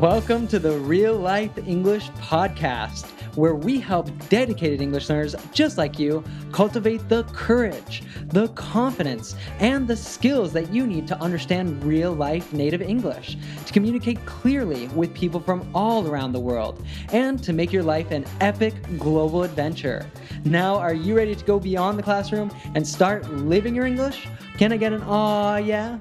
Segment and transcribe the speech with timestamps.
[0.00, 5.98] Welcome to the Real Life English Podcast, where we help dedicated English learners just like
[5.98, 12.12] you cultivate the courage, the confidence, and the skills that you need to understand real
[12.12, 16.80] life native English, to communicate clearly with people from all around the world,
[17.12, 20.08] and to make your life an epic global adventure.
[20.44, 24.28] Now, are you ready to go beyond the classroom and start living your English?
[24.58, 25.98] Can I get an aw, yeah?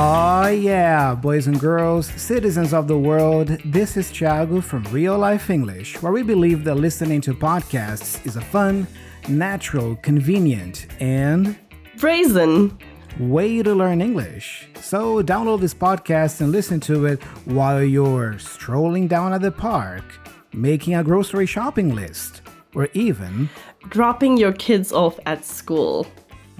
[0.00, 5.50] Oh yeah, boys and girls, citizens of the world, this is Thiago from Real Life
[5.50, 8.86] English, where we believe that listening to podcasts is a fun,
[9.28, 11.58] natural, convenient, and
[11.96, 12.78] brazen
[13.18, 14.68] way to learn English.
[14.80, 20.04] So download this podcast and listen to it while you're strolling down at the park,
[20.52, 23.50] making a grocery shopping list, or even
[23.88, 26.06] dropping your kids off at school.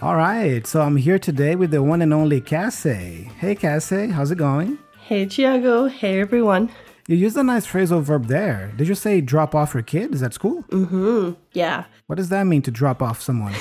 [0.01, 3.33] All right, so I'm here today with the one and only Cassie.
[3.41, 4.79] Hey, Cassie, how's it going?
[5.01, 5.91] Hey, Thiago.
[5.91, 6.71] Hey, everyone.
[7.09, 8.73] You used a nice phrasal verb there.
[8.77, 10.63] Did you say drop off your kids at school?
[10.69, 11.33] Mm-hmm.
[11.53, 11.87] Yeah.
[12.07, 13.55] What does that mean to drop off someone?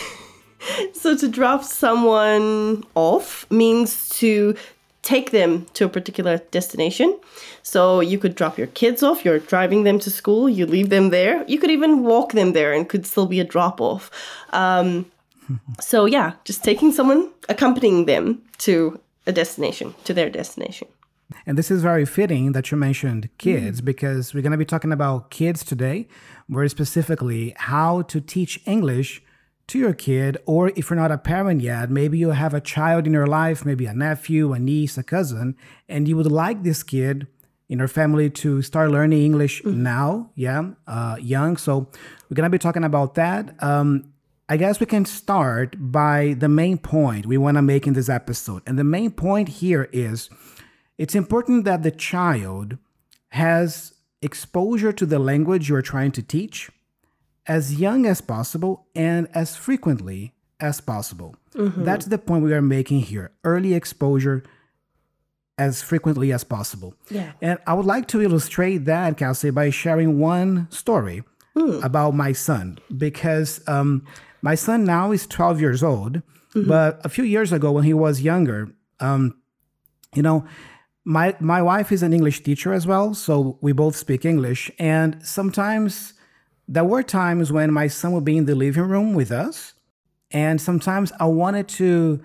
[0.94, 4.56] so to drop someone off means to
[5.02, 7.20] take them to a particular destination.
[7.64, 11.10] So you could drop your kids off, you're driving them to school, you leave them
[11.10, 11.44] there.
[11.48, 14.12] You could even walk them there and could still be a drop off.
[14.52, 15.12] Um,
[15.80, 20.88] so yeah, just taking someone, accompanying them to a destination, to their destination.
[21.46, 23.86] And this is very fitting that you mentioned kids mm.
[23.86, 26.08] because we're going to be talking about kids today,
[26.48, 29.22] very specifically how to teach English
[29.68, 33.06] to your kid, or if you're not a parent yet, maybe you have a child
[33.06, 35.58] in your life, maybe a nephew, a niece, a cousin,
[35.90, 37.28] and you would like this kid
[37.68, 39.76] in your family to start learning English mm.
[39.76, 41.58] now, yeah, uh, young.
[41.58, 41.90] So
[42.30, 43.62] we're going to be talking about that.
[43.62, 44.14] Um,
[44.50, 48.08] I guess we can start by the main point we want to make in this
[48.08, 48.64] episode.
[48.66, 50.30] And the main point here is
[50.98, 52.78] it's important that the child
[53.30, 56.72] has exposure to the language you're trying to teach
[57.46, 61.36] as young as possible and as frequently as possible.
[61.54, 61.84] Mm-hmm.
[61.84, 63.32] That's the point we are making here.
[63.44, 64.44] Early exposure
[65.58, 66.94] as frequently as possible.
[67.10, 67.34] Yeah.
[67.42, 71.24] And I would like to illustrate that, Cassie, by sharing one story
[71.56, 71.84] mm.
[71.84, 74.06] about my son because um,
[74.42, 76.22] my son now is 12 years old,
[76.54, 76.68] mm-hmm.
[76.68, 79.36] but a few years ago when he was younger, um,
[80.16, 80.46] you know,
[81.04, 84.70] my my wife is an English teacher as well, so we both speak English.
[84.78, 86.14] And sometimes
[86.68, 89.74] there were times when my son would be in the living room with us,
[90.32, 92.22] and sometimes I wanted to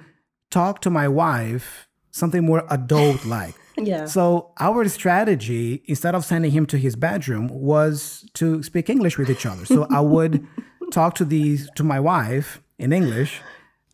[0.51, 3.55] talk to my wife something more adult like.
[3.79, 4.05] Yeah.
[4.05, 9.31] So our strategy, instead of sending him to his bedroom, was to speak English with
[9.31, 9.65] each other.
[9.65, 10.47] So I would
[10.93, 13.41] talk to these to my wife in English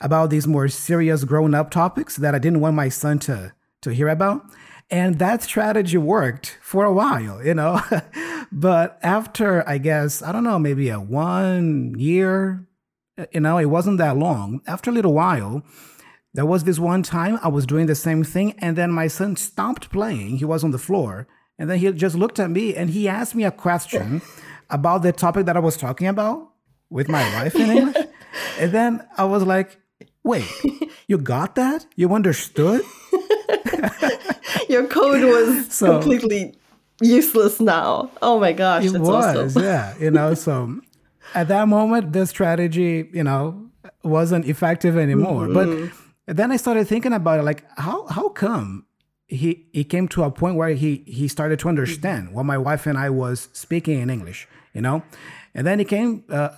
[0.00, 3.90] about these more serious grown up topics that I didn't want my son to to
[3.90, 4.44] hear about.
[4.90, 7.80] And that strategy worked for a while, you know.
[8.52, 12.66] but after, I guess, I don't know, maybe a one year,
[13.32, 14.62] you know, it wasn't that long.
[14.66, 15.62] After a little while,
[16.32, 19.36] there was this one time I was doing the same thing, and then my son
[19.36, 20.38] stopped playing.
[20.38, 21.28] He was on the floor,
[21.58, 24.22] and then he just looked at me and he asked me a question
[24.70, 26.48] about the topic that I was talking about
[26.90, 28.06] with my wife in English.
[28.58, 29.78] and then I was like,
[30.22, 30.44] wait,
[31.06, 31.86] you got that?
[31.96, 32.82] You understood?
[34.68, 36.54] Your code was so, completely
[37.00, 38.10] useless now.
[38.20, 39.62] Oh my gosh, it was, awesome.
[39.62, 39.94] yeah.
[39.98, 40.80] You know, so
[41.34, 43.70] at that moment, the strategy, you know,
[44.02, 45.46] wasn't effective anymore.
[45.46, 45.86] Mm-hmm.
[46.26, 48.84] But then I started thinking about it, like, how how come
[49.26, 52.86] he he came to a point where he he started to understand what my wife
[52.86, 55.02] and I was speaking in English, you know,
[55.54, 56.50] and then he came uh,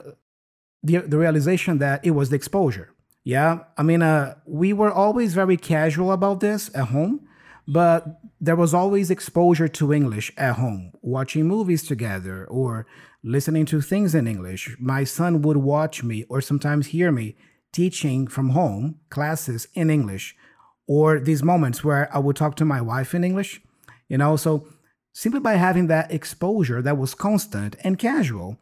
[0.82, 2.94] the, the realization that it was the exposure.
[3.24, 3.60] Yeah.
[3.76, 7.28] I mean, uh, we were always very casual about this at home,
[7.68, 12.86] but there was always exposure to English at home, watching movies together or
[13.22, 14.76] listening to things in English.
[14.80, 17.36] My son would watch me or sometimes hear me
[17.72, 20.34] teaching from home classes in English,
[20.86, 23.60] or these moments where I would talk to my wife in English,
[24.08, 24.36] you know.
[24.36, 24.66] So
[25.12, 28.58] simply by having that exposure that was constant and casual,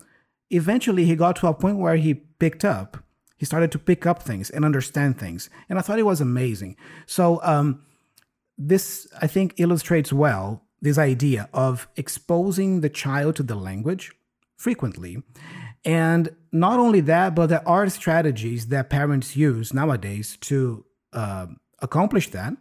[0.50, 2.98] eventually he got to a point where he picked up
[3.38, 5.48] he started to pick up things and understand things.
[5.68, 6.76] And i thought it was amazing.
[7.06, 7.82] So um,
[8.58, 14.12] this i think illustrates well this idea of exposing the child to the language
[14.56, 15.22] frequently.
[15.84, 21.46] And not only that but there are strategies that parents use nowadays to uh,
[21.80, 22.54] accomplish that.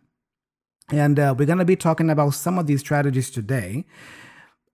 [0.89, 3.85] And uh, we're going to be talking about some of these strategies today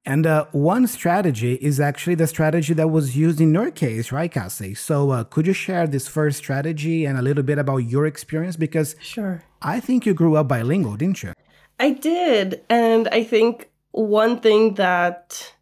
[0.06, 4.30] And uh, one strategy is actually the strategy that was used in your case, right,
[4.30, 4.74] Cassie?
[4.74, 8.58] So uh, could you share this first strategy and a little bit about your experience?
[8.58, 9.44] Because Sure.
[9.62, 11.34] I think you grew up bilingual, didn't you?
[11.80, 12.62] I did.
[12.70, 15.54] And I think one thing that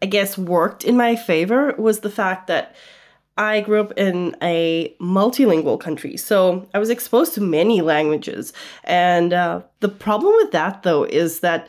[0.00, 2.74] I guess worked in my favor was the fact that
[3.36, 6.16] I grew up in a multilingual country.
[6.16, 8.52] So I was exposed to many languages.
[8.84, 11.68] And uh, the problem with that, though, is that,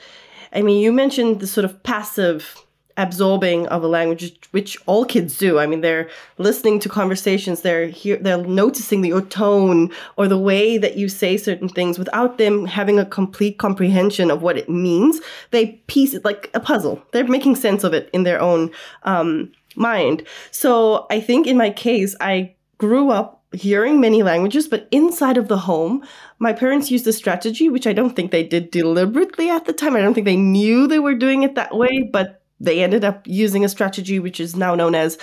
[0.56, 2.66] I mean, you mentioned the sort of passive
[2.98, 5.60] absorbing of a language which all kids do.
[5.60, 10.78] I mean they're listening to conversations they're here they're noticing your tone or the way
[10.78, 15.20] that you say certain things without them having a complete comprehension of what it means.
[15.52, 17.04] They piece it like a puzzle.
[17.12, 18.72] They're making sense of it in their own
[19.04, 20.26] um, mind.
[20.52, 25.48] So i think in my case i grew up hearing many languages, but inside of
[25.48, 26.04] the home,
[26.40, 29.96] my parents used a strategy which I don't think they did deliberately at the time.
[29.96, 33.26] I don't think they knew they were doing it that way, but they ended up
[33.26, 35.18] using a strategy which is now known as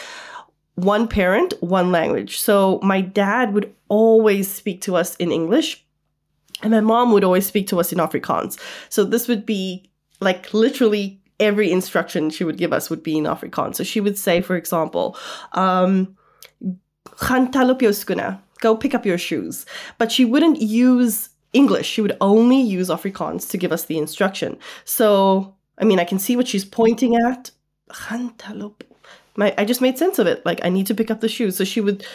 [0.75, 2.38] one parent, one language.
[2.38, 5.84] So my dad would always speak to us in English,
[6.62, 8.58] and my mom would always speak to us in Afrikaans.
[8.88, 9.90] So this would be
[10.20, 13.76] like literally every instruction she would give us would be in Afrikaans.
[13.76, 15.17] So she would say, for example,
[15.52, 16.17] um,
[18.60, 19.66] Go pick up your shoes.
[19.99, 21.87] But she wouldn't use English.
[21.87, 24.58] She would only use Afrikaans to give us the instruction.
[24.84, 27.50] So, I mean, I can see what she's pointing at.
[29.37, 30.44] My, I just made sense of it.
[30.44, 31.56] Like, I need to pick up the shoes.
[31.56, 32.06] So she would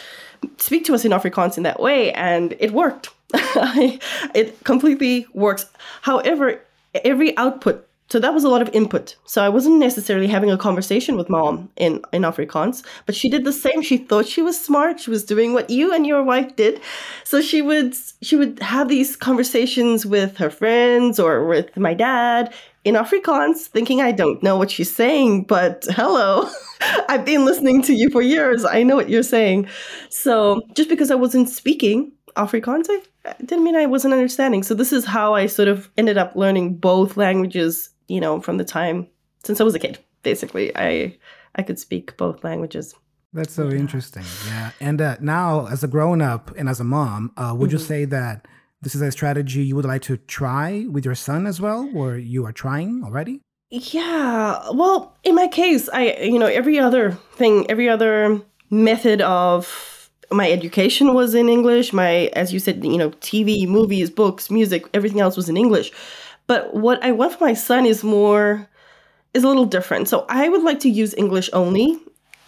[0.58, 3.10] speak to us in Afrikaans in that way, and it worked.
[3.34, 5.66] it completely works.
[6.02, 6.62] However,
[7.04, 9.18] every output so that was a lot of input.
[9.26, 13.44] So I wasn't necessarily having a conversation with mom in, in Afrikaans, but she did
[13.44, 13.82] the same.
[13.82, 15.02] She thought she was smart.
[15.02, 16.80] She was doing what you and your wife did.
[17.26, 22.54] So she would she would have these conversations with her friends or with my dad
[22.86, 26.50] in Afrikaans, thinking I don't know what she's saying, but hello,
[27.10, 28.64] I've been listening to you for years.
[28.64, 29.68] I know what you're saying.
[30.10, 32.88] So just because I wasn't speaking Afrikaans,
[33.26, 34.64] I didn't mean I wasn't understanding.
[34.64, 38.58] So this is how I sort of ended up learning both languages you know, from
[38.58, 39.08] the time
[39.44, 41.18] since I was a kid, basically, I
[41.56, 42.96] I could speak both languages.
[43.34, 44.24] That's so interesting.
[44.48, 44.72] Yeah.
[44.80, 47.78] And uh, now, as a grown up and as a mom, uh, would mm-hmm.
[47.78, 48.48] you say that
[48.82, 52.18] this is a strategy you would like to try with your son as well, or
[52.18, 53.42] you are trying already?
[53.70, 54.70] Yeah.
[54.72, 60.50] Well, in my case, I, you know, every other thing, every other method of my
[60.50, 61.92] education was in English.
[61.92, 65.92] My, as you said, you know, TV, movies, books, music, everything else was in English.
[66.48, 68.68] But what I want for my son is more
[69.34, 70.08] is a little different.
[70.08, 72.00] So I would like to use English only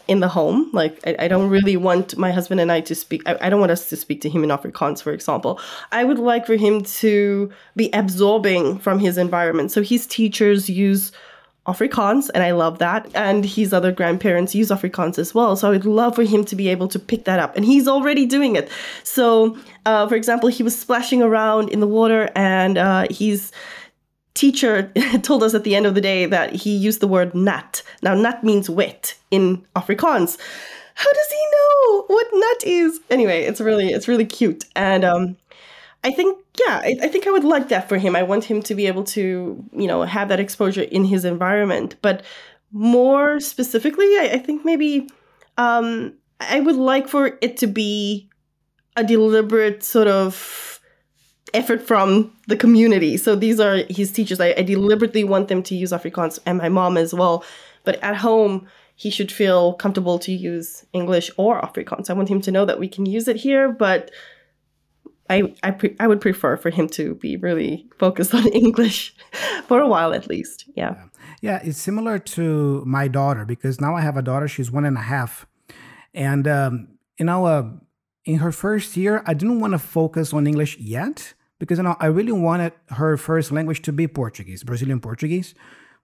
[0.08, 0.70] in the home.
[0.74, 3.22] Like I, I don't really want my husband and I to speak.
[3.28, 5.60] I, I don't want us to speak to him in Afrikaans, for example.
[5.92, 9.72] I would like for him to be absorbing from his environment.
[9.72, 11.12] So his teachers use
[11.68, 13.08] Afrikaans, and I love that.
[13.14, 15.56] And his other grandparents use Afrikaans as well.
[15.56, 17.56] So I would love for him to be able to pick that up.
[17.56, 18.70] And he's already doing it.
[19.04, 19.56] So,
[19.86, 23.52] uh, for example, he was splashing around in the water and uh, he's
[24.40, 24.90] teacher
[25.22, 27.84] told us at the end of the day that he used the word nat.
[28.02, 30.38] Now, nat means wet in Afrikaans.
[30.96, 33.00] How does he know what nut is?
[33.10, 35.38] Anyway, it's really it's really cute, and um,
[36.04, 38.18] I think yeah, I, I, think I would like that for him.
[38.18, 41.96] I want him to be able to you know have that exposure in his environment,
[42.02, 42.24] but
[42.72, 45.10] more specifically, I, I think maybe
[45.58, 48.30] um, I would like for it to be
[48.98, 50.79] a deliberate sort of
[51.54, 53.18] effort from the community.
[53.18, 54.40] So these are his teachers.
[54.40, 57.44] I, I, deliberately want them to use Afrikaans and my mom as well.
[57.84, 62.10] But at home, he should feel comfortable to use English or Afrikaans.
[62.10, 64.12] I want him to know that we can use it here, but
[65.30, 69.16] I I, pre- I would prefer for him to be really focused on English
[69.68, 70.66] for a while at least.
[70.76, 70.96] Yeah.
[71.42, 74.48] Yeah, it's similar to my daughter because now I have a daughter.
[74.50, 75.46] She's one and a half,
[76.14, 77.70] and um, you know, uh,
[78.26, 81.96] in her first year, I didn't want to focus on English yet because you know
[82.00, 85.54] I really wanted her first language to be Portuguese, Brazilian Portuguese,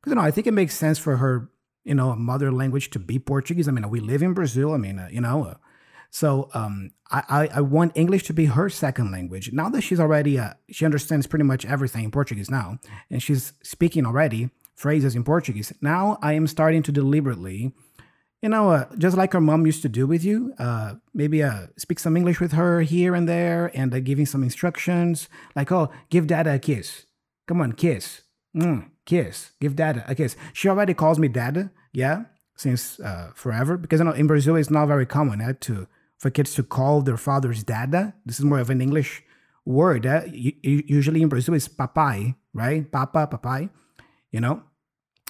[0.01, 1.49] because you know I think it makes sense for her
[1.83, 3.67] you know mother language to be Portuguese.
[3.67, 4.73] I mean we live in Brazil.
[4.73, 5.45] I mean uh, you know.
[5.45, 5.53] Uh,
[6.11, 9.51] so um, I, I, I want English to be her second language.
[9.51, 13.53] Now that she's already uh, she understands pretty much everything in Portuguese now, and she's
[13.63, 15.73] speaking already phrases in Portuguese.
[15.81, 17.73] Now I am starting to deliberately
[18.45, 21.65] you know, uh, just like her mom used to do with you, uh, maybe uh,
[21.77, 25.89] speak some English with her here and there and uh, giving some instructions like, oh,
[26.11, 27.07] give dad a kiss.
[27.47, 28.21] Come on, kiss.
[28.55, 29.49] Mm, kiss.
[29.59, 30.35] Give dad a kiss.
[30.53, 32.25] She already calls me dada, yeah,
[32.55, 33.77] since uh, forever.
[33.77, 35.87] Because you know, in Brazil, it's not very common uh, to
[36.19, 38.13] for kids to call their fathers dada.
[38.27, 39.23] This is more of an English
[39.65, 40.05] word.
[40.05, 42.91] Uh, usually in Brazil, it's papai, right?
[42.91, 43.71] Papa, papai,
[44.31, 44.61] you know?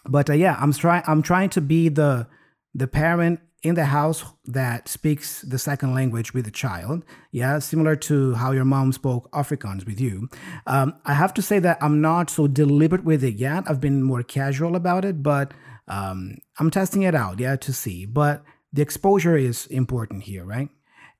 [0.08, 1.04] but uh, yeah, I'm trying.
[1.08, 2.28] I'm trying to be the
[2.76, 7.04] the parent in the house that speaks the second language with the child.
[7.32, 10.30] Yeah, similar to how your mom spoke Afrikaans with you.
[10.68, 13.64] Um, I have to say that I'm not so deliberate with it yet.
[13.68, 15.54] I've been more casual about it, but
[15.88, 17.40] um, I'm testing it out.
[17.40, 18.06] Yeah, to see.
[18.06, 20.70] But the exposure is important here, right?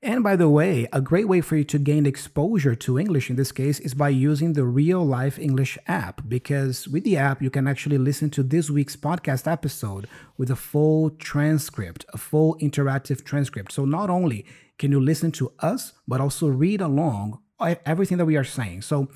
[0.06, 3.34] And by the way, a great way for you to gain exposure to English in
[3.34, 7.50] this case is by using the Real Life English app, because with the app, you
[7.50, 10.06] can actually listen to this week's podcast episode
[10.38, 13.72] with a full transcript, a full interactive transcript.
[13.72, 14.46] So not only
[14.78, 17.40] can you listen to us, but also read along
[17.84, 18.82] everything that we are saying.
[18.82, 19.08] So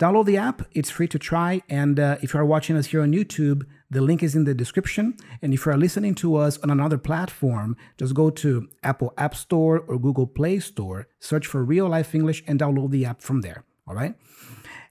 [0.00, 1.62] download the app, it's free to try.
[1.68, 4.54] And uh, if you are watching us here on YouTube, the link is in the
[4.54, 5.16] description.
[5.40, 9.80] And if you're listening to us on another platform, just go to Apple App Store
[9.80, 13.64] or Google Play Store, search for Real Life English, and download the app from there.
[13.86, 14.14] All right.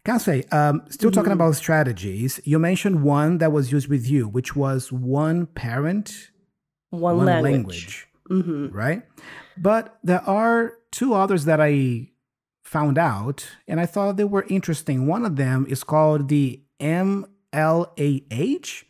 [0.06, 1.16] Cassie, um, still mm-hmm.
[1.16, 6.30] talking about strategies, you mentioned one that was used with you, which was one parent,
[6.90, 7.44] one, one language.
[7.44, 8.76] language mm-hmm.
[8.76, 9.04] Right?
[9.58, 12.10] But there are two others that I
[12.74, 15.06] found out, and I thought they were interesting.
[15.06, 18.84] One of them is called the MLAH,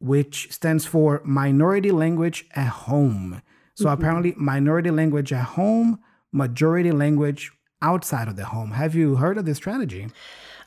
[0.00, 3.42] which stands for Minority Language at Home.
[3.74, 3.94] So mm-hmm.
[3.94, 6.00] apparently, minority language at home,
[6.32, 8.72] majority language outside of the home.
[8.72, 10.08] Have you heard of this strategy?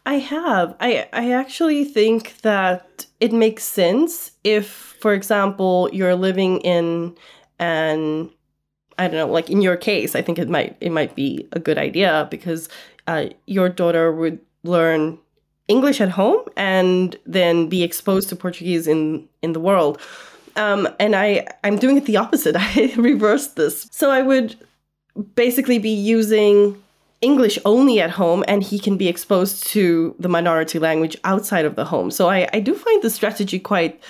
[0.06, 0.76] I have.
[0.80, 7.16] I I actually think that it makes sense if, for example, you're living in
[7.60, 8.30] an
[8.98, 11.60] I don't know, like in your case, I think it might it might be a
[11.60, 12.70] good idea because
[13.08, 15.20] uh, your daughter would learn
[15.68, 20.00] English at home and then be exposed to Portuguese in in the world.
[20.56, 22.56] Um, and I I'm doing it the opposite.
[22.60, 23.88] I reversed this.
[23.92, 24.56] So I would
[25.36, 26.82] basically be using
[27.22, 31.76] English only at home, and he can be exposed to the minority language outside of
[31.76, 32.12] the home.
[32.12, 34.02] So I I do find the strategy quite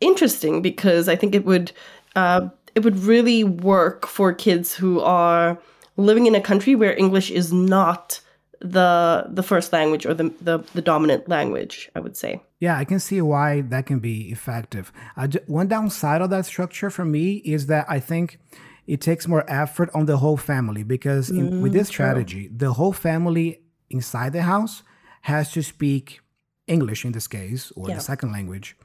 [0.00, 1.72] interesting because I think it would.
[2.16, 5.58] Uh, it would really work for kids who are
[5.96, 8.20] living in a country where English is not
[8.60, 12.84] the the first language or the, the, the dominant language i would say yeah i
[12.84, 17.36] can see why that can be effective uh, one downside of that structure for me
[17.36, 18.38] is that i think
[18.86, 22.56] it takes more effort on the whole family because in, mm, with this strategy true.
[22.58, 24.82] the whole family inside the house
[25.22, 26.20] has to speak
[26.66, 27.94] english in this case or yeah.
[27.94, 28.76] the second language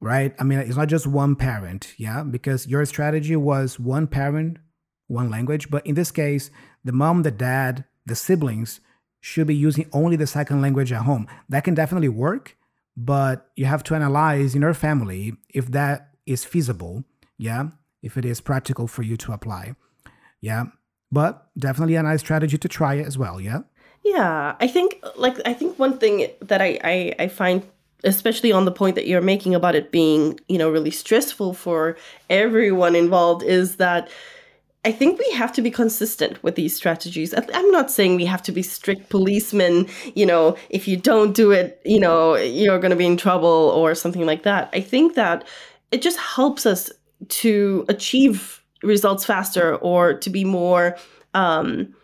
[0.00, 4.58] right i mean it's not just one parent yeah because your strategy was one parent
[5.06, 6.50] one language but in this case
[6.84, 8.80] the mom the dad the siblings
[9.20, 11.26] should be using only the second language at home.
[11.48, 12.56] That can definitely work,
[12.96, 17.04] but you have to analyze in your family if that is feasible.
[17.36, 17.68] Yeah.
[18.02, 19.74] If it is practical for you to apply.
[20.40, 20.66] Yeah.
[21.10, 23.40] But definitely a nice strategy to try it as well.
[23.40, 23.60] Yeah.
[24.04, 24.54] Yeah.
[24.60, 27.66] I think, like, I think one thing that I, I, I find
[28.04, 31.96] especially on the point that you're making about it being you know really stressful for
[32.30, 34.08] everyone involved is that
[34.84, 37.34] I think we have to be consistent with these strategies.
[37.36, 41.50] I'm not saying we have to be strict policemen, you know, if you don't do
[41.50, 44.70] it, you know, you're going to be in trouble or something like that.
[44.72, 45.46] I think that
[45.90, 46.90] it just helps us
[47.28, 50.96] to achieve results faster or to be more,
[51.34, 51.94] um,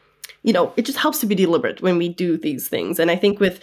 [0.42, 2.98] you know, it just helps to be deliberate when we do these things.
[2.98, 3.60] And I think with,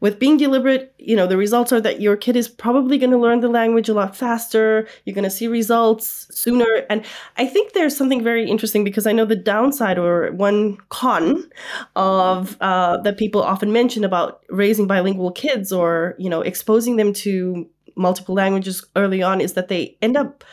[0.00, 3.18] with being deliberate, you know, the results are that your kid is probably going to
[3.18, 4.88] learn the language a lot faster.
[5.04, 6.86] You're going to see results sooner.
[6.88, 7.04] And
[7.36, 11.50] I think there's something very interesting because I know the downside or one con
[11.96, 17.12] of uh, that people often mention about raising bilingual kids or, you know, exposing them
[17.12, 20.44] to multiple languages early on is that they end up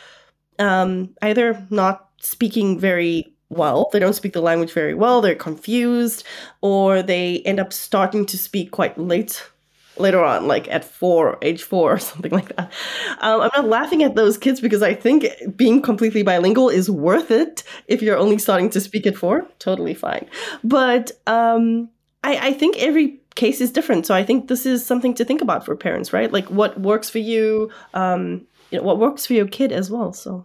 [0.58, 3.88] um, either not speaking very well.
[3.92, 5.20] They don't speak the language very well.
[5.20, 6.24] They're confused,
[6.60, 9.42] or they end up starting to speak quite late
[10.00, 12.72] later on, like at four, age four, or something like that.
[13.20, 15.26] Um, I'm not laughing at those kids because I think
[15.56, 19.46] being completely bilingual is worth it if you're only starting to speak at four.
[19.58, 20.26] Totally fine.
[20.62, 21.88] But um,
[22.24, 24.06] I, I think every case is different.
[24.06, 26.32] So I think this is something to think about for parents, right?
[26.32, 30.12] Like what works for you, um, you know, what works for your kid as well.
[30.12, 30.44] So.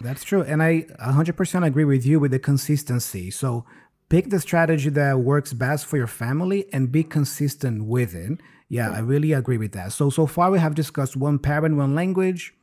[0.00, 0.42] That's true.
[0.42, 3.30] And I 100% agree with you with the consistency.
[3.30, 3.64] So
[4.08, 8.40] pick the strategy that works best for your family and be consistent with it.
[8.68, 9.92] Yeah, I really agree with that.
[9.92, 12.54] So, so far we have discussed one parent, one language,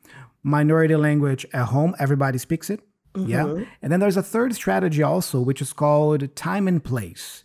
[0.43, 2.81] minority language at home, everybody speaks it.
[3.13, 3.29] Mm-hmm.
[3.29, 3.65] Yeah.
[3.81, 7.43] And then there's a third strategy also, which is called time and place.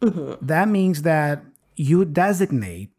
[0.00, 0.46] Mm-hmm.
[0.46, 1.42] That means that
[1.76, 2.90] you designate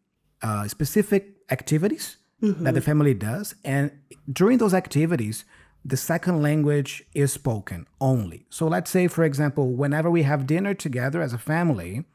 [0.41, 2.63] uh, specific activities mm-hmm.
[2.63, 3.55] that the family does.
[3.63, 3.91] And
[4.31, 5.45] during those activities,
[5.83, 8.45] the second language is spoken only.
[8.49, 12.05] So let's say, for example, whenever we have dinner together as a family,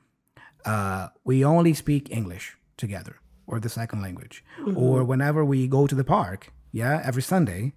[0.65, 3.17] uh, we only speak English together.
[3.47, 4.43] or the second language.
[4.75, 7.75] Or whenever we go to the park, yeah, every Sunday,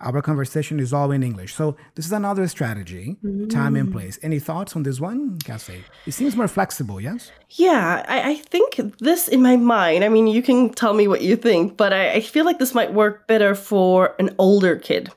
[0.00, 1.54] our conversation is all in English.
[1.54, 3.16] So this is another strategy,
[3.48, 3.92] time and mm.
[3.92, 4.18] place.
[4.22, 5.84] Any thoughts on this one, Cassie?
[6.06, 7.32] It seems more flexible, yes?
[7.50, 11.22] Yeah, I, I think this in my mind, I mean, you can tell me what
[11.22, 15.10] you think, but I, I feel like this might work better for an older kid.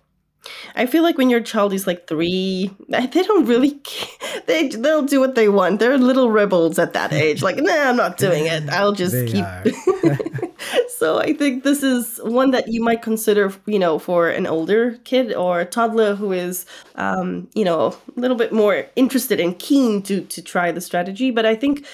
[0.76, 3.82] I feel like when your child is like three, eh, they don't really,
[4.48, 5.80] they, they'll do what they want.
[5.80, 7.42] They're little rebels at that age.
[7.42, 8.70] Like, nah, I'm not doing it.
[8.70, 9.46] I'll just They keep.
[11.00, 14.98] so I think this is one that you might consider, you know, for an older
[15.06, 16.66] kid or a toddler who is,
[16.96, 21.32] um, you know, a little bit more interested and keen to to try the strategy.
[21.32, 21.86] But I think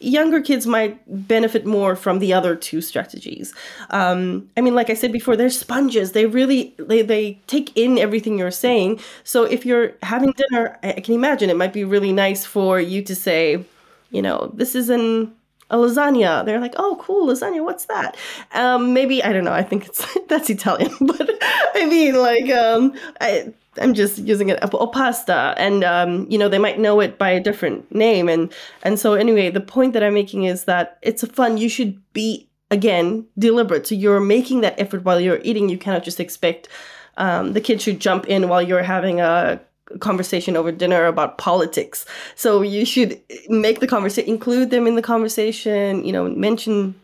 [0.00, 3.52] younger kids might benefit more from the other two strategies.
[3.90, 6.12] Um, I mean, like I said before, they're sponges.
[6.12, 8.98] They really they they take in everything you're saying.
[9.24, 13.02] So if you're having dinner, I can imagine it might be really nice for you
[13.02, 13.62] to say,
[14.10, 15.34] you know, this is an
[15.70, 16.44] a lasagna.
[16.44, 17.64] They're like, oh, cool, lasagna.
[17.64, 18.16] What's that?
[18.52, 19.52] Um, maybe I don't know.
[19.52, 21.30] I think it's that's Italian, but
[21.74, 24.58] I mean, like, um, I, I'm just using it.
[24.74, 28.52] Or pasta, and um, you know, they might know it by a different name, and
[28.82, 31.58] and so anyway, the point that I'm making is that it's a fun.
[31.58, 33.86] You should be again deliberate.
[33.86, 35.68] So you're making that effort while you're eating.
[35.68, 36.68] You cannot just expect
[37.16, 39.60] um, the kid should jump in while you're having a
[40.00, 42.04] conversation over dinner about politics.
[42.34, 46.04] So you should make the conversation, include them in the conversation.
[46.04, 46.94] You know, mention,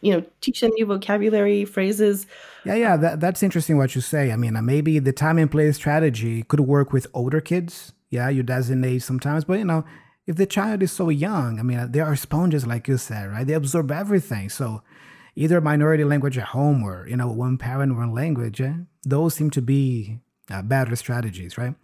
[0.00, 2.26] you know, teach them new vocabulary phrases.
[2.64, 4.32] Yeah, yeah, that, that's interesting what you say.
[4.32, 7.92] I mean, uh, maybe the time and place strategy could work with older kids.
[8.10, 9.84] Yeah, you designate sometimes, but you know,
[10.26, 13.30] if the child is so young, I mean, uh, they are sponges, like you said,
[13.30, 13.46] right?
[13.46, 14.48] They absorb everything.
[14.48, 14.82] So
[15.36, 18.74] either minority language at home or, you know, one parent, one language, eh?
[19.02, 20.20] those seem to be
[20.50, 21.74] uh, strategies, right?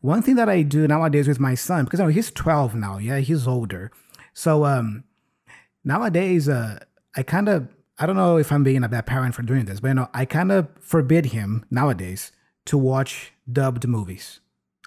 [0.00, 2.98] One thing that I do nowadays with my son, because you know, he's 12 now,
[2.98, 3.90] yeah, he's older.
[4.32, 5.04] So um,
[5.84, 6.80] nowadays, uh,
[7.16, 7.68] I kind of,
[7.98, 10.08] I don't know if I'm being a bad parent for doing this, but you know,
[10.12, 12.32] I kind of forbid him nowadays
[12.66, 14.40] to watch dubbed movies.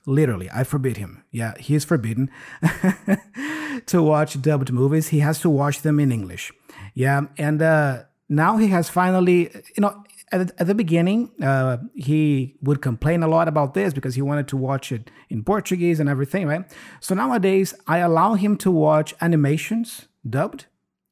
[0.05, 1.23] Literally, I forbid him.
[1.31, 2.29] Yeah, he is forbidden
[3.87, 5.09] to watch dubbed movies.
[5.09, 6.51] He has to watch them in English.
[6.93, 12.55] Yeah, and uh, now he has finally, you know, at, at the beginning, uh, he
[12.61, 16.09] would complain a lot about this because he wanted to watch it in Portuguese and
[16.09, 16.65] everything, right?
[16.99, 20.65] So nowadays, I allow him to watch animations dubbed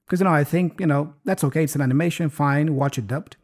[0.06, 1.64] because you know I think you know that's okay.
[1.64, 2.76] It's an animation, fine.
[2.76, 3.38] Watch it dubbed.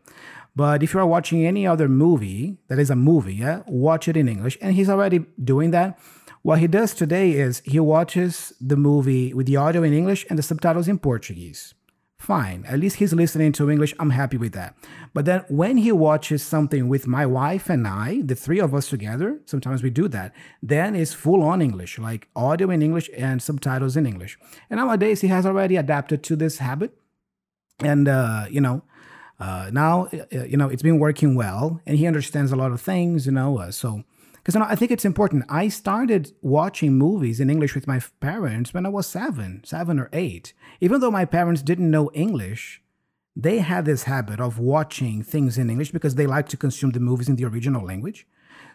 [0.54, 4.18] But if you are watching any other movie that is a movie, yeah, watch it
[4.18, 4.58] in English.
[4.62, 5.98] And he's already doing that.
[6.42, 10.38] What he does today is he watches the movie with the audio in English and
[10.38, 11.74] the subtitles in Portuguese.
[12.22, 12.66] Fine.
[12.68, 13.96] At least he's listening to English.
[13.98, 14.76] I'm happy with that.
[15.12, 18.88] But then when he watches something with my wife and I, the three of us
[18.88, 20.32] together, sometimes we do that,
[20.62, 24.38] then it's full on English, like audio in English and subtitles in English.
[24.70, 26.96] And nowadays he has already adapted to this habit.
[27.80, 28.84] And, uh, you know,
[29.40, 32.80] uh, now, uh, you know, it's been working well and he understands a lot of
[32.80, 33.58] things, you know.
[33.58, 34.04] Uh, so,
[34.42, 35.46] because you know, I think it's important.
[35.50, 40.10] I started watching movies in English with my parents when I was seven, seven or
[40.12, 40.54] eight.
[40.80, 42.82] Even though my parents didn't know English,
[43.36, 47.00] they had this habit of watching things in English because they like to consume the
[47.00, 48.28] movies in the original language.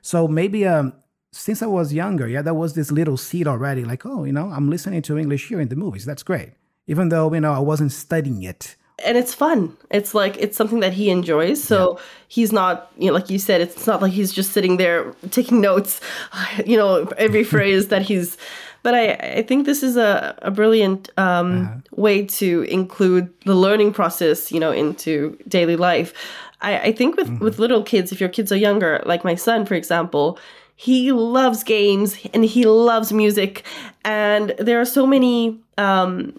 [0.03, 0.93] So maybe um,
[1.33, 4.51] since I was younger, yeah, there was this little seed already, like, oh, you know,
[4.51, 6.05] I'm listening to English here in the movies.
[6.05, 6.53] That's great.
[6.87, 8.77] Even though, you know, I wasn't studying it.
[9.05, 9.77] And it's fun.
[9.91, 11.63] It's like it's something that he enjoys.
[11.63, 15.13] So he's not, you know, like you said, it's not like he's just sitting there
[15.31, 16.01] taking notes,
[16.67, 18.37] you know, every phrase that he's.
[18.83, 23.93] But I, I think this is a, a brilliant um, way to include the learning
[23.93, 26.15] process, you know, into daily life.
[26.61, 29.67] I, I think with with little kids, if your kids are younger, like my son,
[29.67, 30.39] for example,
[30.77, 33.65] he loves games and he loves music,
[34.05, 35.59] and there are so many.
[35.77, 36.39] Um,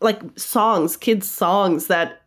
[0.00, 2.22] like songs, kids' songs that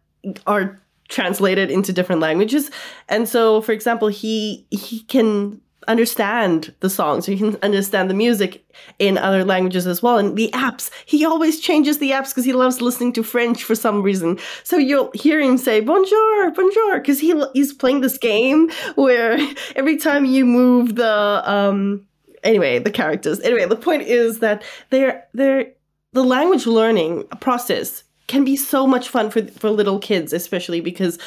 [0.47, 0.79] are
[1.09, 2.71] translated into different languages.
[3.09, 8.63] And so, for example, he he can understand the songs, he can understand the music
[8.99, 10.17] in other languages as well.
[10.17, 13.75] And the apps, he always changes the apps because he loves listening to French for
[13.75, 14.37] some reason.
[14.63, 19.37] So you'll hear him say bonjour, bonjour, because he he's playing this game where
[19.75, 22.05] every time you move the um
[22.43, 23.39] anyway, the characters.
[23.41, 25.73] Anyway, the point is that they're they're
[26.13, 31.19] the language learning process can be so much fun for for little kids, especially because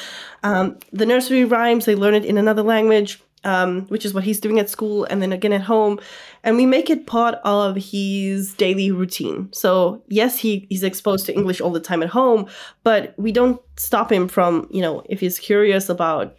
[0.43, 4.41] um, the nursery rhymes they learn it in another language, um, which is what he's
[4.41, 6.01] doing at school, and then again at home,
[6.43, 9.51] and we make it part of his daily routine.
[9.53, 12.47] So yes, he he's exposed to English all the time at home,
[12.85, 16.37] but we don't stop him from you know if he's curious about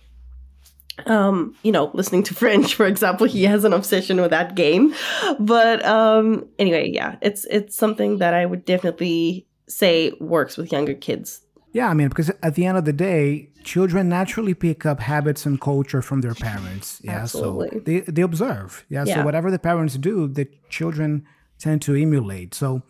[1.06, 4.94] um, you know, listening to French, for example, he has an obsession with that game.
[5.40, 10.94] But um, anyway, yeah, it's it's something that I would definitely say works with younger
[10.94, 11.42] kids.
[11.74, 15.46] Yeah, I mean, because at the end of the day, children naturally pick up habits
[15.46, 17.02] and culture from their parents.
[17.04, 17.70] Yeah, Absolutely.
[17.70, 18.86] so they, they observe.
[18.88, 19.16] Yeah, Yeah.
[19.16, 21.26] so whatever the parents do, the children
[21.60, 22.54] tend to emulate.
[22.54, 22.84] So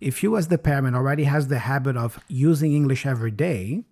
[0.00, 3.82] if you, as the parent, already has the habit of using English every day,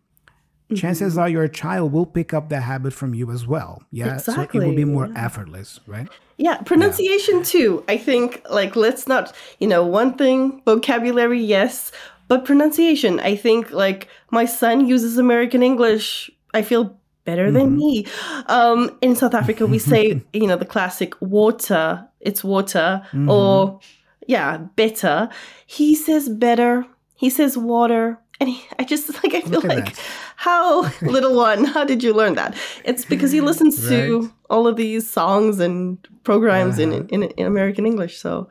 [0.67, 0.81] Mm-hmm.
[0.81, 3.85] chances are your child will pick up that habit from you as well.
[3.93, 6.09] Yeah, so it will be more effortless, right?
[6.39, 7.85] Yeah, pronunciation too.
[7.87, 11.93] I think like let's not, you know, one thing vocabulary yes,
[12.27, 13.21] but pronunciation.
[13.21, 16.33] I think like my son uses American English.
[16.53, 18.07] I feel better than me.
[18.49, 23.79] Um in South Africa we say, you know, the classic water, it's water or
[24.27, 25.29] yeah, better.
[25.67, 26.85] He says better.
[27.15, 28.19] He says water.
[28.41, 30.01] And he, I just like I feel like that.
[30.37, 32.55] how little one, how did you learn that?
[32.85, 34.07] It's because he listens Right.
[34.09, 36.93] to all of these songs and programs Uh-huh.
[36.93, 38.19] in, in in American English.
[38.19, 38.49] So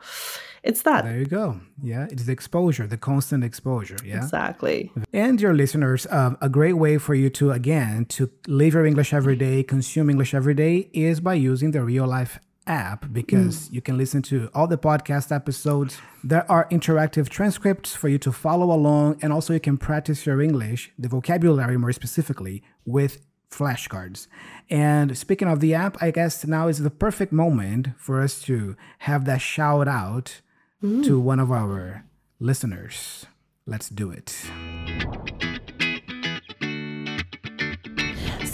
[0.68, 1.04] it's that.
[1.04, 1.60] There you go.
[1.82, 3.96] Yeah, it's the exposure, the constant exposure.
[4.04, 4.16] Yeah.
[4.16, 4.90] Exactly.
[5.12, 9.12] And your listeners, um, a great way for you to, again, to live your English
[9.14, 13.74] every day, consume English every day is by using the Real Life app because mm.
[13.74, 15.98] you can listen to all the podcast episodes.
[16.24, 20.40] There are interactive transcripts for you to follow along, and also you can practice your
[20.40, 24.26] English, the vocabulary more specifically, with flashcards.
[24.68, 28.76] And speaking of the app, I guess now is the perfect moment for us to
[29.00, 30.40] have that shout out
[30.80, 31.20] to mm.
[31.20, 32.04] one of our
[32.38, 33.26] listeners.
[33.66, 34.36] Let's do it.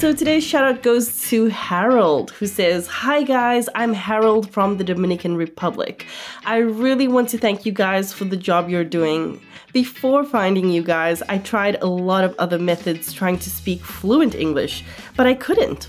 [0.03, 4.83] So today's shout out goes to Harold, who says, Hi guys, I'm Harold from the
[4.83, 6.07] Dominican Republic.
[6.45, 9.41] I really want to thank you guys for the job you're doing.
[9.73, 14.35] Before finding you guys, I tried a lot of other methods trying to speak fluent
[14.35, 14.85] English,
[15.17, 15.89] but I couldn't.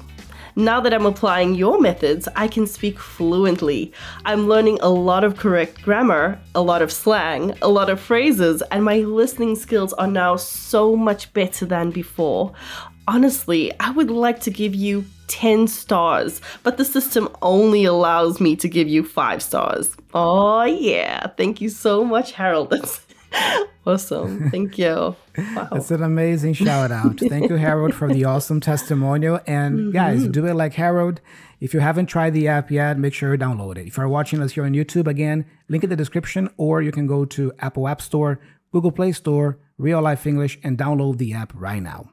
[0.55, 3.91] Now that I'm applying your methods, I can speak fluently.
[4.25, 8.61] I'm learning a lot of correct grammar, a lot of slang, a lot of phrases,
[8.69, 12.53] and my listening skills are now so much better than before.
[13.07, 18.55] Honestly, I would like to give you 10 stars, but the system only allows me
[18.57, 19.95] to give you 5 stars.
[20.13, 21.27] Oh, yeah.
[21.37, 22.69] Thank you so much, Harold.
[22.69, 23.01] That's
[23.85, 24.49] awesome.
[24.49, 25.15] Thank you.
[25.35, 25.69] Wow.
[25.71, 27.19] It's an amazing shout out.
[27.19, 29.39] Thank you, Harold, for the awesome testimonial.
[29.47, 30.31] And guys, mm-hmm.
[30.31, 31.21] do it like Harold.
[31.59, 33.87] If you haven't tried the app yet, make sure you download it.
[33.87, 37.07] If you're watching us here on YouTube, again, link in the description, or you can
[37.07, 38.39] go to Apple App Store,
[38.71, 42.12] Google Play Store, Real Life English, and download the app right now.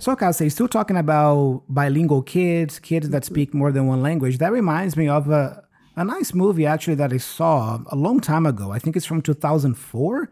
[0.00, 3.34] So, Cassie, still talking about bilingual kids, kids that mm-hmm.
[3.34, 4.38] speak more than one language.
[4.38, 5.64] That reminds me of a,
[5.96, 8.70] a nice movie actually that I saw a long time ago.
[8.70, 10.30] I think it's from 2004,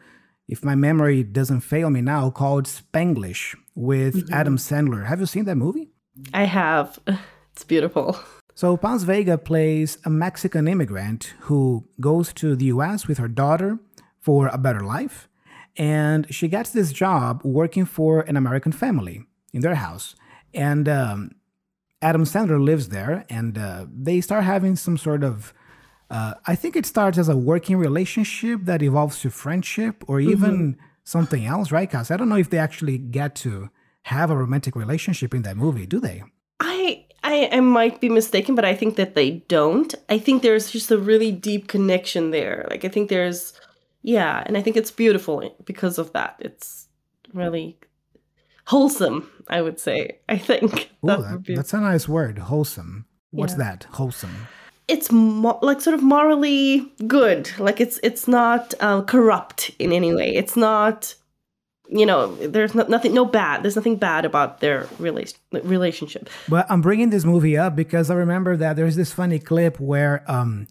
[0.48, 4.34] if my memory doesn't fail me now, called Spanglish with mm-hmm.
[4.34, 5.06] Adam Sandler.
[5.06, 5.90] Have you seen that movie?
[6.32, 6.98] I have.
[7.56, 8.18] It's beautiful.
[8.54, 13.78] So Paz Vega plays a Mexican immigrant who goes to the US with her daughter
[14.20, 15.26] for a better life.
[15.76, 20.14] And she gets this job working for an American family in their house.
[20.54, 21.32] And um,
[22.02, 25.52] Adam Sandler lives there, and uh, they start having some sort of.
[26.08, 30.78] Uh, I think it starts as a working relationship that evolves to friendship or even
[31.02, 31.90] something else, right?
[31.90, 33.70] Because I don't know if they actually get to
[34.02, 36.22] have a romantic relationship in that movie, do they?
[36.60, 39.92] I, I I might be mistaken, but I think that they don't.
[40.08, 42.66] I think there's just a really deep connection there.
[42.70, 43.52] Like I think there's
[44.02, 46.36] yeah, and I think it's beautiful because of that.
[46.38, 46.86] It's
[47.34, 47.78] really
[48.66, 50.18] wholesome, I would say.
[50.28, 53.06] I think Ooh, that be that's a nice word, wholesome.
[53.30, 53.58] What's Yeah.
[53.58, 53.86] that?
[53.92, 54.48] Wholesome.
[54.88, 57.50] it's mo- like sort of morally good.
[57.58, 60.34] Like it's it's not uh, corrupt in any way.
[60.34, 61.14] It's not
[61.88, 63.62] you know, there's no, nothing no bad.
[63.62, 66.28] There's nothing bad about their rela- relationship.
[66.48, 70.24] But I'm bringing this movie up because I remember that there's this funny clip where
[70.26, 70.66] um,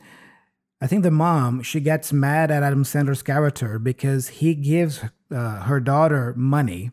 [0.82, 5.62] I think the mom she gets mad at Adam Sandler's character because he gives uh,
[5.62, 6.92] her daughter money.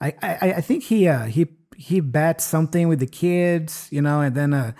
[0.00, 4.20] I I, I think he uh, he he bets something with the kids, you know,
[4.20, 4.72] and then uh,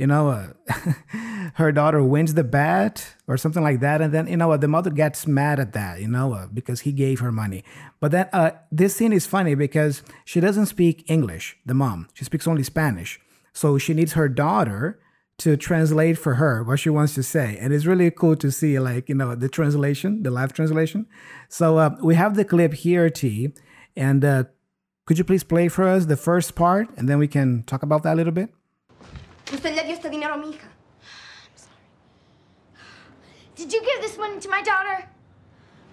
[0.00, 0.92] you know, uh,
[1.56, 4.00] her daughter wins the bet or something like that.
[4.00, 6.92] And then, you know, the mother gets mad at that, you know, uh, because he
[6.92, 7.64] gave her money.
[8.00, 12.08] But then uh, this scene is funny because she doesn't speak English, the mom.
[12.14, 13.20] She speaks only Spanish.
[13.52, 14.98] So she needs her daughter
[15.40, 17.58] to translate for her what she wants to say.
[17.60, 21.06] And it's really cool to see, like, you know, the translation, the live translation.
[21.50, 23.52] So uh, we have the clip here, T.
[23.96, 24.44] And uh,
[25.06, 28.02] could you please play for us the first part and then we can talk about
[28.04, 28.50] that a little bit?
[29.52, 30.68] Usted le dio este dinero a mi hija.
[30.68, 31.76] I'm sorry.
[33.56, 35.08] Did you give this money to my daughter?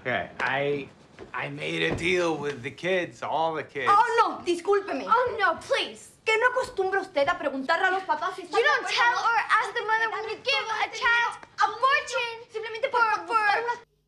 [0.02, 0.88] Okay, I
[1.34, 3.90] I made a deal with the kids, all the kids.
[3.90, 5.06] Oh, no, discúlpeme.
[5.08, 6.12] Oh, no, please.
[6.24, 9.74] ¿Qué no acostumbra usted a preguntarle a los papás si You don't tell or ask
[9.74, 13.48] the mother when you give a child a fortune simplemente por, for,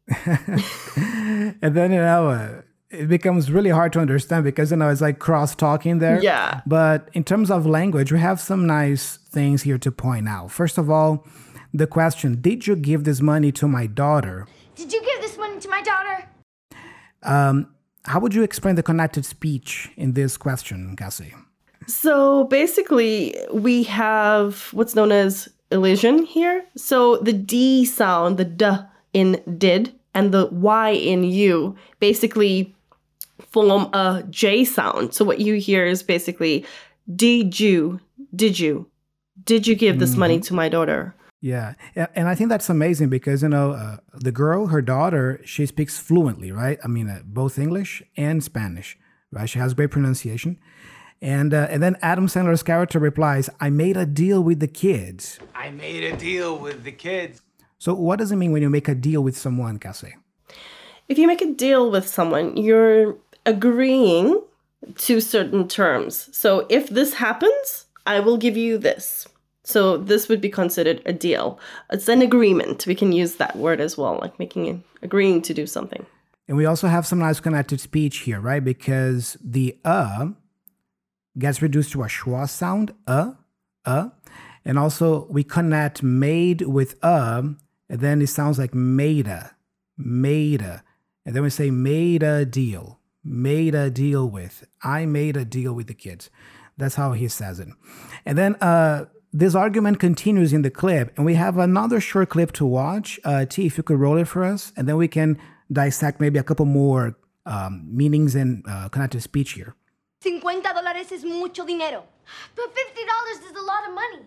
[1.62, 5.02] and then you know uh, it becomes really hard to understand because you know it's
[5.02, 6.22] like cross talking there.
[6.22, 6.62] Yeah.
[6.66, 10.52] But in terms of language, we have some nice things here to point out.
[10.52, 11.26] First of all,
[11.74, 14.48] the question, did you give this money to my daughter?
[14.76, 16.30] Did you give this money to my daughter?
[17.22, 17.68] Um,
[18.06, 21.36] how would you explain the connected speech in this question, Cassie?
[21.86, 26.66] So basically, we have what's known as elision here.
[26.76, 28.66] So the D sound, the D
[29.14, 32.76] in did, and the Y in you basically
[33.50, 35.14] form a J sound.
[35.14, 36.66] So what you hear is basically,
[37.16, 38.00] did you,
[38.36, 38.88] did you,
[39.44, 41.16] did you give this money to my daughter?
[41.42, 45.66] Yeah, and I think that's amazing because you know uh, the girl, her daughter, she
[45.66, 46.78] speaks fluently, right?
[46.84, 48.98] I mean, uh, both English and Spanish,
[49.32, 49.48] right?
[49.48, 50.60] She has great pronunciation,
[51.22, 55.40] and uh, and then Adam Sandler's character replies, "I made a deal with the kids."
[55.56, 57.42] I made a deal with the kids.
[57.78, 60.16] So what does it mean when you make a deal with someone, Cassie?
[61.08, 64.42] If you make a deal with someone, you're agreeing
[64.96, 66.30] to certain terms.
[66.36, 69.28] So if this happens, I will give you this.
[69.64, 71.60] So this would be considered a deal.
[71.92, 72.88] It's an agreement.
[72.88, 76.06] We can use that word as well, like making agreeing to do something.
[76.48, 78.64] And we also have some nice connected speech here, right?
[78.64, 80.30] Because the uh
[81.38, 83.34] gets reduced to a schwa sound, uh,
[83.86, 84.10] uh.
[84.66, 87.44] And also we connect made with uh,
[87.90, 89.56] and then it sounds like made a,
[89.98, 90.84] made a.
[91.26, 94.66] And then we say made a deal, made a deal with.
[94.84, 96.30] I made a deal with the kids.
[96.78, 97.68] That's how he says it.
[98.26, 102.52] And then uh this argument continues in the clip, and we have another short clip
[102.54, 103.20] to watch.
[103.24, 105.38] Uh, T, if you could roll it for us, and then we can
[105.72, 109.76] dissect maybe a couple more um, meanings and uh, connected speech here.
[110.22, 112.06] 50 dólares es mucho dinero.
[112.56, 114.26] But $50 is a lot of money.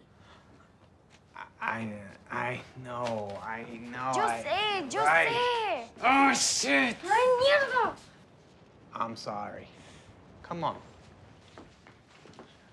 [1.60, 1.92] I
[2.30, 3.38] I know.
[3.42, 4.12] I know.
[4.16, 5.28] Yo I, sé, yo Right.
[5.28, 5.84] sé.
[6.02, 6.96] Oh shit.
[7.04, 7.94] Ay, mierda.
[8.94, 9.68] I'm sorry.
[10.42, 10.76] Come on.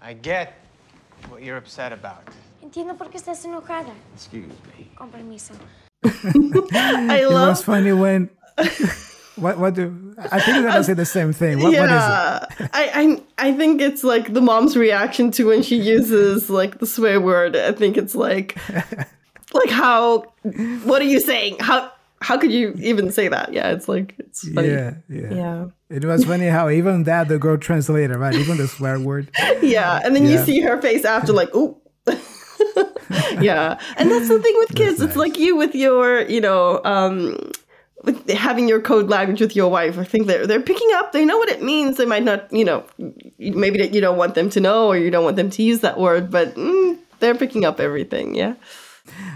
[0.01, 0.53] I get
[1.29, 2.23] what you're upset about.
[2.63, 3.91] Entiendo por qué estás enojada.
[4.15, 4.89] Excuse me.
[4.95, 5.53] Con permiso.
[6.03, 8.29] I It love was funny when.
[9.35, 9.57] what?
[9.57, 10.15] What do?
[10.31, 11.57] I think you're gonna say the same thing.
[11.59, 11.89] What, what is it?
[11.89, 16.79] yeah, I, I I think it's like the mom's reaction to when she uses like
[16.79, 17.55] the swear word.
[17.55, 18.57] I think it's like,
[19.53, 20.25] like how,
[20.83, 21.57] what are you saying?
[21.59, 23.53] How how could you even say that?
[23.53, 24.69] Yeah, it's like it's funny.
[24.69, 28.67] Yeah, yeah, yeah, It was funny how even that the girl translated right, even the
[28.67, 29.31] swear word.
[29.61, 30.01] yeah.
[30.03, 31.77] And then you see her face after, like, ooh.
[33.41, 35.01] yeah, and that's the thing with kids.
[35.01, 37.51] It's like you with your, you know, um,
[38.03, 39.97] with having your code language with your wife.
[39.97, 41.11] I think they're they're picking up.
[41.11, 41.97] They know what it means.
[41.97, 42.85] They might not, you know,
[43.37, 45.81] maybe that you don't want them to know or you don't want them to use
[45.81, 48.35] that word, but mm, they're picking up everything.
[48.35, 48.55] Yeah.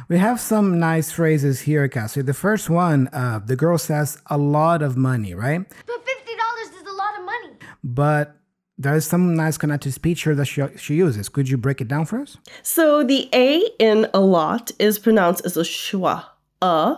[0.09, 2.21] We have some nice phrases here, Cassie.
[2.21, 5.67] The first one, uh, the girl says a lot of money, right?
[5.86, 7.49] But $50 is a lot of money.
[7.83, 8.38] But
[8.77, 11.29] there is some nice connected speech here that she, she uses.
[11.29, 12.38] Could you break it down for us?
[12.63, 16.25] So the A in a lot is pronounced as a schwa,
[16.62, 16.97] a.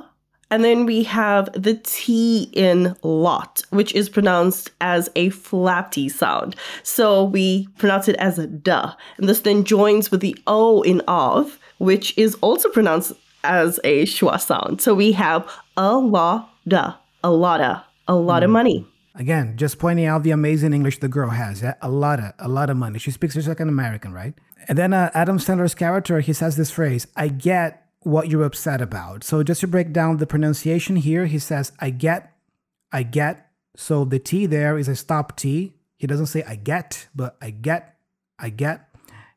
[0.51, 6.07] And then we have the T in lot, which is pronounced as a flap T
[6.07, 6.55] sound.
[6.83, 8.93] So we pronounce it as a duh.
[9.17, 14.05] And this then joins with the O in of, which is also pronounced as a
[14.05, 14.81] schwa sound.
[14.81, 18.85] So we have a da, a lotta, a lot of money.
[19.15, 21.61] Again, just pointing out the amazing English the girl has.
[21.61, 21.75] Yeah?
[21.81, 22.99] A lot of, a lot of money.
[22.99, 24.33] She speaks just like an American, right?
[24.67, 28.81] And then uh, Adam Sandler's character, he says this phrase, I get what you're upset
[28.81, 29.23] about.
[29.23, 32.33] So just to break down the pronunciation here, he says, I get,
[32.91, 33.49] I get.
[33.75, 35.73] So the T there is a stop T.
[35.97, 37.97] He doesn't say I get, but I get,
[38.37, 38.89] I get.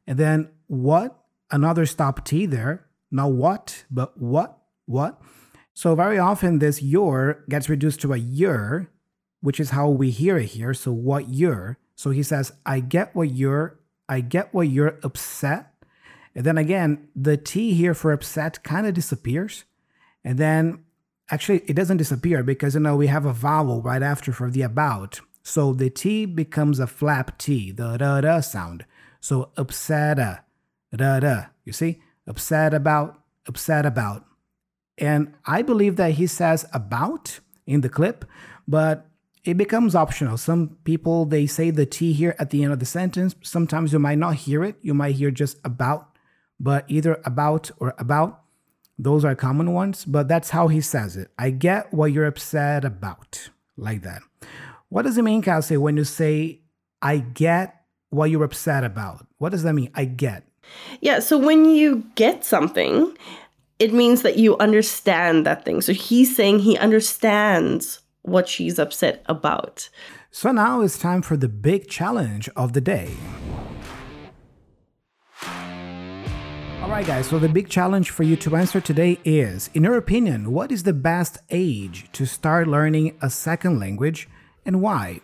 [0.06, 1.18] And then what?
[1.50, 2.86] Another stop T there.
[3.10, 5.20] Not what, but what, what.
[5.74, 8.90] So very often this your gets reduced to a your,
[9.40, 10.74] which is how we hear it here.
[10.74, 11.78] So what you're.
[11.94, 15.72] So he says, I get what you're, I get what you're upset.
[16.34, 19.64] And then again, the T here for upset kind of disappears.
[20.24, 20.84] And then
[21.30, 24.62] actually it doesn't disappear because you know we have a vowel right after for the
[24.62, 25.20] about.
[25.42, 28.84] So the T becomes a flap T, the da da sound.
[29.20, 30.44] So upset,
[30.96, 31.46] da da.
[31.64, 32.00] You see?
[32.26, 34.24] Upset about, upset about.
[34.98, 38.24] And I believe that he says about in the clip,
[38.66, 39.06] but
[39.44, 40.36] it becomes optional.
[40.36, 43.34] Some people they say the T here at the end of the sentence.
[43.42, 44.76] Sometimes you might not hear it.
[44.82, 46.16] You might hear just about,
[46.58, 48.42] but either about or about.
[48.98, 51.30] Those are common ones, but that's how he says it.
[51.38, 54.22] I get what you're upset about, like that.
[54.88, 56.62] What does it mean, Cassie, when you say,
[57.00, 59.24] I get what you're upset about?
[59.38, 59.92] What does that mean?
[59.94, 60.47] I get.
[61.00, 63.16] Yeah, so when you get something,
[63.78, 65.80] it means that you understand that thing.
[65.80, 69.88] So he's saying he understands what she's upset about.
[70.30, 73.14] So now it's time for the big challenge of the day.
[76.82, 79.96] All right, guys, so the big challenge for you to answer today is In your
[79.96, 84.28] opinion, what is the best age to start learning a second language
[84.64, 85.20] and why?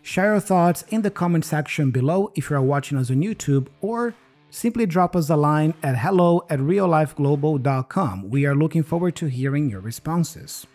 [0.00, 3.68] Share your thoughts in the comment section below if you are watching us on YouTube
[3.80, 4.14] or
[4.52, 8.30] simply drop us a line at hello at reallifeglobal.com.
[8.30, 10.66] We are looking forward to hearing your responses.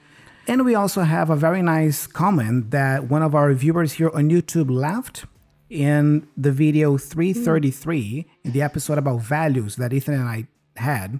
[0.47, 4.29] And we also have a very nice comment that one of our viewers here on
[4.29, 5.25] YouTube left
[5.69, 11.19] in the video 333 in the episode about values that Ethan and I had.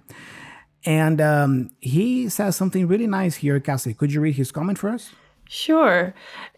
[0.84, 3.94] And um, he says something really nice here, Cassie.
[3.94, 5.12] Could you read his comment for us?
[5.50, 6.14] Sure.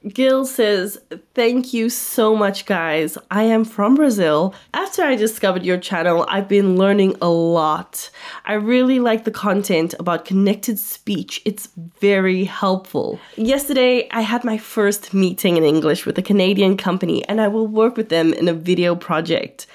[0.08, 1.00] Gil says,
[1.32, 3.16] Thank you so much, guys.
[3.30, 4.52] I am from Brazil.
[4.74, 8.10] After I discovered your channel, I've been learning a lot.
[8.44, 11.68] I really like the content about connected speech, it's
[12.00, 13.20] very helpful.
[13.36, 17.68] Yesterday, I had my first meeting in English with a Canadian company, and I will
[17.68, 19.68] work with them in a video project.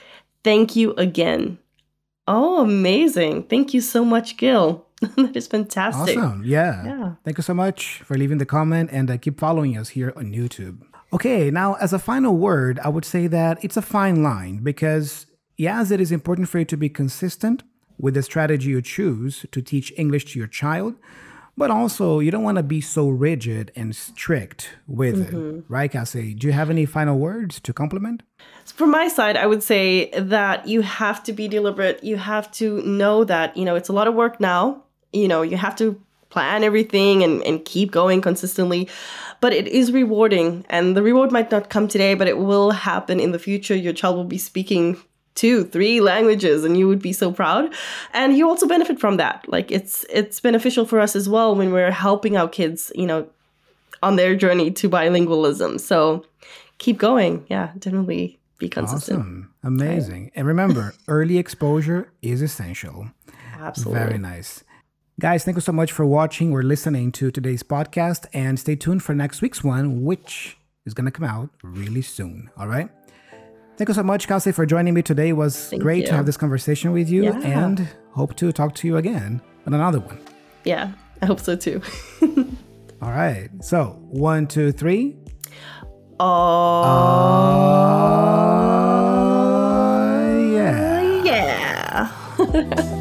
[0.44, 1.58] Thank you again.
[2.28, 3.44] Oh, amazing.
[3.44, 4.85] Thank you so much, Gil.
[5.18, 6.18] that is fantastic.
[6.18, 6.44] Awesome.
[6.46, 6.86] Yeah.
[6.86, 7.14] Yeah.
[7.24, 10.32] Thank you so much for leaving the comment and uh, keep following us here on
[10.32, 10.82] YouTube.
[11.14, 15.28] Okay, now as a final word, I would say that it's a fine line because,
[15.56, 17.64] yes, it is important for you to be consistent
[17.98, 20.96] with the strategy you choose to teach English to your child,
[21.56, 26.34] but also you don't want to be so rigid and strict with it, right, Cassie?
[26.34, 28.24] Do you have any final words to compliment?
[28.66, 32.04] From my side, I would say that you have to be deliberate.
[32.04, 34.84] You have to know that, you know, it's a lot of work now.
[35.16, 36.00] You know, you have to
[36.30, 38.90] plan everything and, and keep going consistently.
[39.42, 40.66] But it is rewarding.
[40.70, 43.76] And the reward might not come today, but it will happen in the future.
[43.76, 44.98] Your child will be speaking
[45.36, 47.70] two three languages and you would be so proud
[48.14, 51.74] and you also benefit from that like it's it's beneficial for us as well when
[51.74, 53.28] we're helping our kids you know
[54.02, 56.26] on their journey to bilingualism so
[56.78, 59.54] keep going yeah definitely be consistent Awesome.
[59.66, 60.32] Amazing.
[60.36, 63.10] And remember, early exposure is essential.
[63.60, 64.64] absolutely Very nice.
[65.20, 69.02] Guys, thank you so much for watching or listening to today's podcast and stay tuned
[69.02, 72.50] for next week's one, which is going to come out really soon.
[72.58, 72.90] All right.
[73.78, 75.30] Thank you so much, Cassie, for joining me today.
[75.30, 77.40] It was Thank great to have this conversation with you Yeah.
[77.40, 80.20] and hope to talk to you again on another one.
[80.64, 81.82] yeah i hope so too
[83.02, 83.50] All right.
[83.62, 85.16] So, one, two, three.
[86.20, 86.84] oh
[89.96, 91.24] Uh, yeah.
[91.24, 92.92] yeah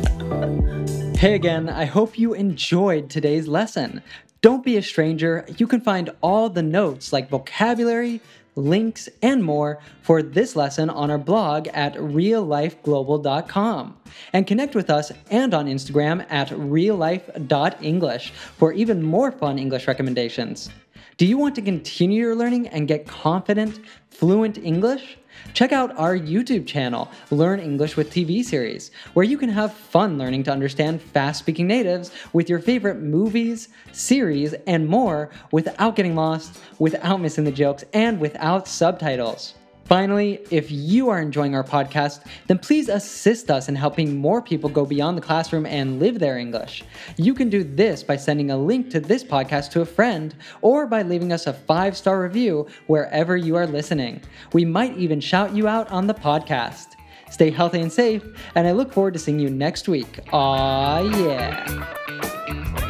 [1.17, 4.03] Hey again, I hope you enjoyed today's lesson.
[4.43, 5.47] Don't be a stranger.
[5.57, 8.21] You can find all the notes like vocabulary,
[8.57, 13.97] links, and more for this lesson on our blog at reallifeglobal.com.
[14.33, 20.71] And connect with us and on Instagram at reallife.english for even more fun English recommendations.
[21.17, 23.79] Do you want to continue your learning and get confident,
[24.11, 25.17] fluent English?
[25.53, 30.19] Check out our YouTube channel, Learn English with TV series, where you can have fun
[30.19, 36.17] learning to understand fast speaking natives with your favorite movies, series, and more without getting
[36.17, 39.55] lost, without missing the jokes, and without subtitles.
[39.85, 44.71] Finally, if you are enjoying our podcast, then please assist us in helping more people
[44.71, 46.83] go beyond the classroom and live their English.
[47.17, 50.87] You can do this by sending a link to this podcast to a friend or
[50.87, 54.23] by leaving us a five star review wherever you are listening.
[54.53, 56.93] We might even shout you out on the podcast.
[57.31, 60.21] Stay healthy and safe, and I look forward to seeing you next week.
[60.33, 62.81] Aw, yeah.